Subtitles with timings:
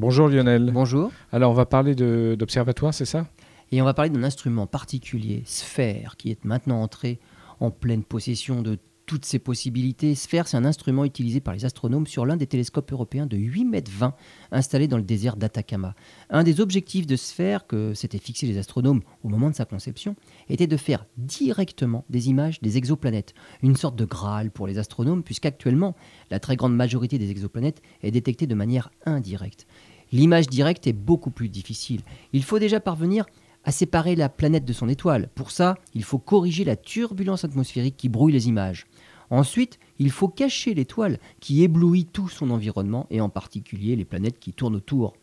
[0.00, 0.70] Bonjour Lionel.
[0.72, 1.12] Bonjour.
[1.30, 3.26] Alors on va parler d'observatoire, c'est ça?
[3.70, 7.18] Et on va parler d'un instrument particulier, Sphère, qui est maintenant entré
[7.60, 8.78] en pleine possession de
[9.10, 10.14] toutes ces possibilités.
[10.14, 13.64] Sphère, c'est un instrument utilisé par les astronomes sur l'un des télescopes européens de 8
[13.64, 14.14] mètres 20
[14.52, 15.96] installé dans le désert d'Atacama.
[16.30, 20.14] Un des objectifs de Sphère que s'étaient fixés les astronomes au moment de sa conception
[20.48, 23.34] était de faire directement des images des exoplanètes,
[23.64, 25.96] une sorte de Graal pour les astronomes puisqu'actuellement
[26.30, 29.66] la très grande majorité des exoplanètes est détectée de manière indirecte.
[30.12, 32.02] L'image directe est beaucoup plus difficile.
[32.32, 33.26] Il faut déjà parvenir
[33.64, 35.28] à séparer la planète de son étoile.
[35.34, 38.86] Pour ça, il faut corriger la turbulence atmosphérique qui brouille les images.
[39.30, 44.40] Ensuite, il faut cacher l'étoile qui éblouit tout son environnement et en particulier les planètes
[44.40, 45.14] qui tournent autour.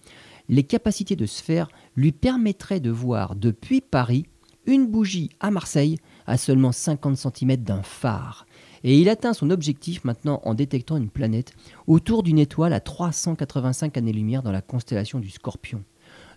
[0.50, 4.26] Les capacités de sphère lui permettraient de voir depuis Paris
[4.66, 8.46] une bougie à Marseille à seulement 50 cm d'un phare.
[8.84, 11.54] Et il atteint son objectif maintenant en détectant une planète
[11.88, 15.84] autour d'une étoile à 385 années-lumière dans la constellation du Scorpion.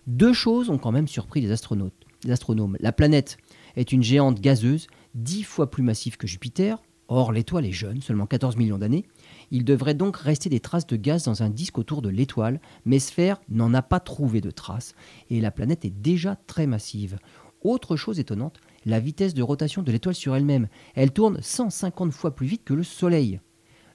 [0.07, 2.77] Deux choses ont quand même surpris les, astronautes, les astronomes.
[2.79, 3.37] La planète
[3.75, 6.81] est une géante gazeuse, dix fois plus massive que Jupiter,
[7.13, 9.03] Or, l'étoile est jeune, seulement 14 millions d'années.
[9.51, 12.99] Il devrait donc rester des traces de gaz dans un disque autour de l'étoile, mais
[12.99, 14.95] Sphère n'en a pas trouvé de traces,
[15.29, 17.17] et la planète est déjà très massive.
[17.63, 20.69] Autre chose étonnante, la vitesse de rotation de l'étoile sur elle-même.
[20.95, 23.41] Elle tourne 150 fois plus vite que le Soleil.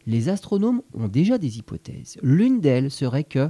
[0.07, 2.19] Les astronomes ont déjà des hypothèses.
[2.23, 3.49] L'une d'elles serait que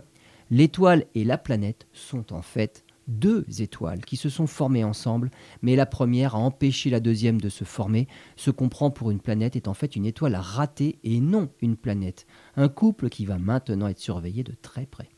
[0.51, 5.31] l'étoile et la planète sont en fait deux étoiles qui se sont formées ensemble,
[5.63, 8.09] mais la première a empêché la deuxième de se former.
[8.37, 11.77] Ce qu'on prend pour une planète est en fait une étoile ratée et non une
[11.77, 12.27] planète.
[12.57, 15.09] Un couple qui va maintenant être surveillé de très près.